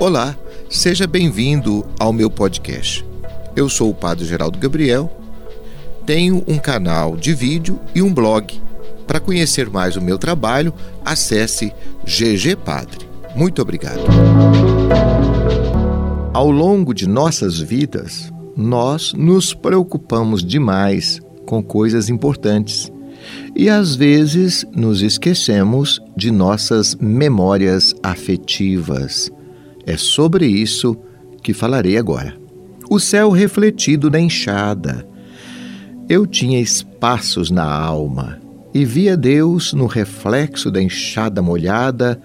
[0.00, 0.36] Olá,
[0.70, 3.04] seja bem-vindo ao meu podcast.
[3.56, 5.10] Eu sou o Padre Geraldo Gabriel,
[6.06, 8.62] tenho um canal de vídeo e um blog.
[9.08, 10.72] Para conhecer mais o meu trabalho,
[11.04, 11.72] acesse
[12.04, 13.08] GG Padre.
[13.34, 13.98] Muito obrigado.
[16.32, 22.92] Ao longo de nossas vidas, nós nos preocupamos demais com coisas importantes
[23.56, 29.28] e às vezes nos esquecemos de nossas memórias afetivas.
[29.88, 30.94] É sobre isso
[31.42, 32.36] que falarei agora.
[32.90, 35.08] O céu refletido na enxada.
[36.06, 38.38] Eu tinha espaços na alma
[38.74, 42.20] e via Deus no reflexo da enxada molhada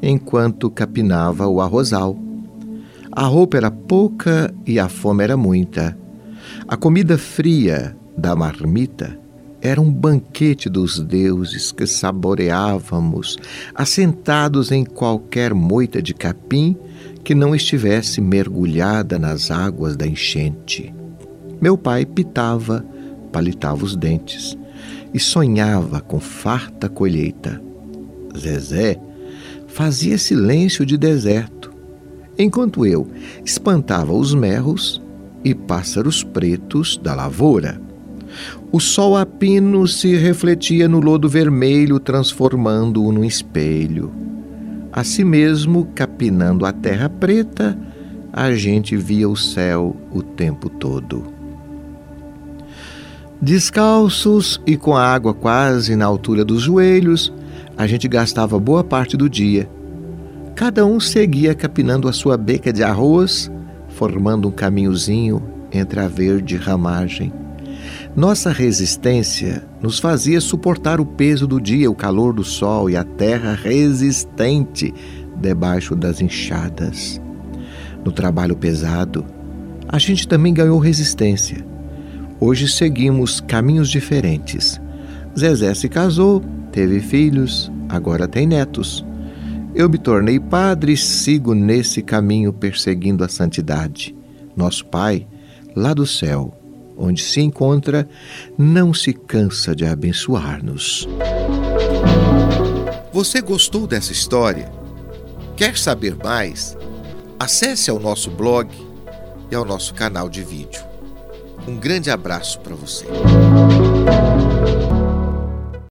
[0.00, 2.16] enquanto capinava o arrozal.
[3.10, 5.98] A roupa era pouca e a fome era muita.
[6.68, 9.18] A comida fria da marmita
[9.60, 13.36] era um banquete dos deuses que saboreávamos,
[13.74, 16.76] assentados em qualquer moita de capim
[17.24, 20.94] que não estivesse mergulhada nas águas da enchente.
[21.60, 22.84] Meu pai pitava,
[23.32, 24.56] palitava os dentes
[25.12, 27.60] e sonhava com farta colheita.
[28.36, 29.00] Zezé
[29.66, 31.72] fazia silêncio de deserto,
[32.38, 33.08] enquanto eu
[33.44, 35.02] espantava os merros
[35.44, 37.87] e pássaros pretos da lavoura.
[38.70, 44.12] O sol a pino se refletia no lodo vermelho, transformando-o num espelho.
[44.92, 47.78] Assim mesmo, capinando a terra preta,
[48.32, 51.38] a gente via o céu o tempo todo.
[53.40, 57.32] Descalços e com a água quase na altura dos joelhos,
[57.76, 59.70] a gente gastava boa parte do dia.
[60.56, 63.48] Cada um seguia capinando a sua beca de arroz,
[63.90, 65.40] formando um caminhozinho
[65.70, 67.32] entre a verde ramagem.
[68.18, 73.04] Nossa resistência nos fazia suportar o peso do dia, o calor do sol e a
[73.04, 74.92] terra resistente
[75.36, 77.20] debaixo das enxadas.
[78.04, 79.24] No trabalho pesado,
[79.86, 81.64] a gente também ganhou resistência.
[82.40, 84.80] Hoje seguimos caminhos diferentes.
[85.38, 86.42] Zezé se casou,
[86.72, 89.06] teve filhos, agora tem netos.
[89.76, 94.12] Eu me tornei padre e sigo nesse caminho perseguindo a santidade.
[94.56, 95.24] Nosso Pai,
[95.76, 96.57] lá do céu,
[96.98, 98.08] onde se encontra,
[98.58, 101.08] não se cansa de abençoar-nos.
[103.12, 104.70] Você gostou dessa história?
[105.56, 106.76] Quer saber mais?
[107.38, 108.68] Acesse ao nosso blog
[109.50, 110.82] e ao nosso canal de vídeo.
[111.66, 113.06] Um grande abraço para você.